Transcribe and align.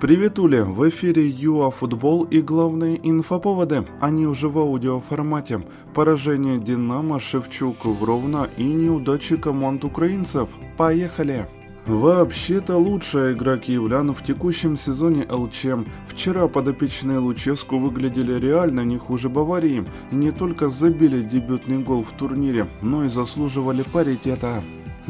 Привет, 0.00 0.38
Уля! 0.38 0.64
В 0.64 0.88
эфире 0.88 1.28
ЮА 1.28 1.70
Футбол 1.70 2.24
и 2.24 2.40
главные 2.40 2.98
инфоповоды. 3.06 3.84
Они 4.00 4.26
уже 4.26 4.48
в 4.48 4.58
аудиоформате. 4.58 5.60
Поражение 5.92 6.56
Динамо, 6.56 7.20
Шевчук 7.20 7.84
в 7.84 8.02
Ровно 8.02 8.48
и 8.56 8.64
неудачи 8.64 9.36
команд 9.36 9.84
украинцев. 9.84 10.48
Поехали! 10.78 11.46
Вообще-то 11.86 12.78
лучшая 12.78 13.34
игра 13.34 13.58
киевлян 13.58 14.14
в 14.14 14.24
текущем 14.24 14.78
сезоне 14.78 15.26
ЛЧ. 15.28 15.84
Вчера 16.08 16.48
подопечные 16.48 17.18
Луческу 17.18 17.78
выглядели 17.78 18.40
реально 18.40 18.86
не 18.86 18.96
хуже 18.96 19.28
Баварии. 19.28 19.84
Не 20.10 20.30
только 20.30 20.70
забили 20.70 21.22
дебютный 21.22 21.82
гол 21.82 22.04
в 22.04 22.16
турнире, 22.16 22.66
но 22.80 23.04
и 23.04 23.10
заслуживали 23.10 23.82
паритета. 23.82 24.62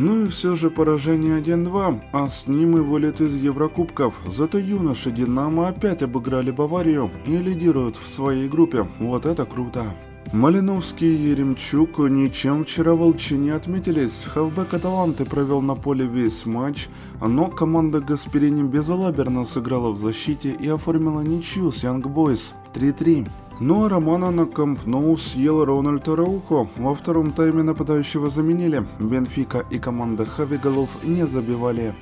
Ну 0.02 0.22
и 0.22 0.28
все 0.28 0.56
же 0.56 0.70
поражение 0.70 1.42
1-2, 1.42 2.00
а 2.12 2.26
с 2.26 2.46
ним 2.46 2.78
и 2.78 2.80
вылет 2.80 3.20
из 3.20 3.34
Еврокубков. 3.34 4.14
Зато 4.26 4.56
юноши 4.56 5.10
Динамо 5.10 5.68
опять 5.68 6.02
обыграли 6.02 6.50
Баварию 6.50 7.10
и 7.26 7.36
лидируют 7.36 7.98
в 7.98 8.08
своей 8.08 8.48
группе. 8.48 8.88
Вот 8.98 9.26
это 9.26 9.44
круто. 9.44 9.94
Малиновский 10.32 11.14
и 11.14 11.30
Еремчук 11.30 11.98
ничем 11.98 12.64
вчера 12.64 12.94
волчи 12.94 13.34
не 13.34 13.50
отметились. 13.50 14.24
Хавбек 14.24 14.72
Аталанты 14.72 15.26
провел 15.26 15.60
на 15.60 15.74
поле 15.74 16.06
весь 16.06 16.46
матч, 16.46 16.88
но 17.20 17.48
команда 17.48 18.00
Гасперини 18.00 18.62
безалаберно 18.62 19.44
сыграла 19.44 19.90
в 19.90 19.98
защите 19.98 20.48
и 20.48 20.66
оформила 20.66 21.20
ничью 21.20 21.72
с 21.72 21.82
Янг 21.82 22.06
Бойс 22.06 22.54
3-3. 22.72 23.28
Ну 23.62 23.84
а 23.84 23.88
Романа 23.90 24.30
на 24.30 24.46
Камп 24.46 24.86
Ноу 24.86 25.18
съел 25.18 25.66
Рональд 25.66 26.08
Раухо. 26.08 26.66
Во 26.78 26.94
втором 26.94 27.30
тайме 27.30 27.62
нападающего 27.62 28.30
заменили. 28.30 28.86
Бенфика 28.98 29.66
и 29.68 29.78
команда 29.78 30.24
Хави 30.24 30.56
голов 30.56 30.88
не 31.04 31.26
забивали. 31.26 31.94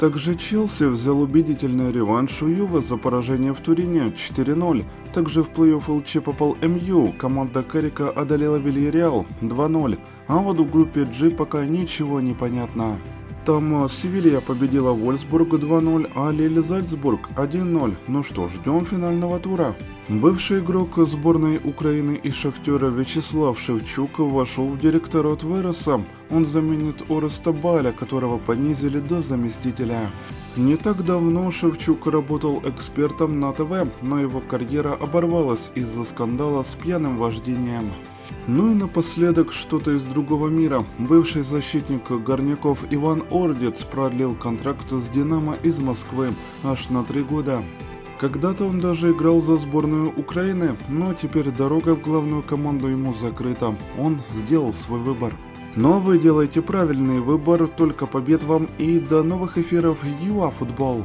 Также 0.00 0.34
Челси 0.34 0.86
взял 0.86 1.20
убедительный 1.20 1.92
реванш 1.92 2.42
у 2.42 2.48
Ювы 2.48 2.80
за 2.80 2.96
поражение 2.96 3.54
в 3.54 3.60
Турине 3.60 4.12
4-0. 4.16 4.84
Также 5.12 5.44
в 5.44 5.50
плей-офф 5.50 5.88
ЛЧ 5.88 6.24
попал 6.24 6.56
МЮ, 6.60 7.14
команда 7.16 7.62
Карика 7.62 8.10
одолела 8.10 8.56
Вильяреал 8.56 9.24
2-0. 9.40 9.96
А 10.26 10.38
вот 10.38 10.58
в 10.58 10.68
группе 10.68 11.04
G 11.04 11.30
пока 11.30 11.64
ничего 11.64 12.20
не 12.20 12.34
понятно. 12.34 12.98
Там 13.44 13.84
э, 13.84 13.88
Севилья 13.90 14.40
победила 14.40 14.92
Вольсбург 14.92 15.52
2-0, 15.52 16.10
а 16.14 16.30
Лиль 16.30 16.62
Зальцбург 16.62 17.28
1-0. 17.36 17.94
Ну 18.08 18.22
что, 18.22 18.48
ждем 18.48 18.86
финального 18.86 19.38
тура. 19.38 19.74
Бывший 20.08 20.60
игрок 20.60 20.96
сборной 20.96 21.60
Украины 21.62 22.18
и 22.22 22.30
Шахтера 22.30 22.86
Вячеслав 22.86 23.60
Шевчук 23.60 24.18
вошел 24.18 24.68
в 24.68 24.78
директорат 24.78 25.42
Вереса. 25.42 26.00
Он 26.30 26.46
заменит 26.46 27.10
Ореста 27.10 27.52
Баля, 27.52 27.92
которого 27.92 28.38
понизили 28.38 28.98
до 28.98 29.20
заместителя. 29.20 30.10
Не 30.56 30.76
так 30.76 31.04
давно 31.04 31.50
Шевчук 31.50 32.06
работал 32.06 32.62
экспертом 32.64 33.40
на 33.40 33.52
ТВ, 33.52 33.86
но 34.00 34.20
его 34.20 34.40
карьера 34.40 34.94
оборвалась 34.94 35.70
из-за 35.74 36.04
скандала 36.04 36.62
с 36.62 36.74
пьяным 36.82 37.18
вождением. 37.18 37.90
Ну 38.46 38.70
и 38.70 38.74
напоследок 38.74 39.52
что-то 39.52 39.92
из 39.92 40.02
другого 40.02 40.48
мира. 40.48 40.84
Бывший 40.98 41.42
защитник 41.42 42.10
Горняков 42.10 42.78
Иван 42.90 43.24
Ордец 43.30 43.82
продлил 43.82 44.34
контракт 44.34 44.90
с 44.90 45.08
«Динамо» 45.08 45.56
из 45.62 45.78
Москвы 45.78 46.28
аж 46.62 46.90
на 46.90 47.04
три 47.04 47.22
года. 47.22 47.62
Когда-то 48.18 48.64
он 48.66 48.80
даже 48.80 49.12
играл 49.12 49.40
за 49.40 49.56
сборную 49.56 50.12
Украины, 50.16 50.76
но 50.88 51.14
теперь 51.14 51.50
дорога 51.50 51.94
в 51.94 52.02
главную 52.02 52.42
команду 52.42 52.88
ему 52.88 53.14
закрыта. 53.14 53.74
Он 53.98 54.22
сделал 54.30 54.72
свой 54.72 55.00
выбор. 55.00 55.32
Но 55.76 55.98
вы 55.98 56.18
делаете 56.18 56.62
правильный 56.62 57.20
выбор, 57.20 57.66
только 57.66 58.06
побед 58.06 58.44
вам 58.44 58.68
и 58.78 59.00
до 59.00 59.22
новых 59.22 59.58
эфиров 59.58 59.98
ЮАФутбол. 60.04 60.52
Футбол. 60.52 61.04